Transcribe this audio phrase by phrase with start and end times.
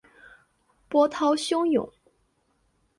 [0.89, 1.87] 波涛汹涌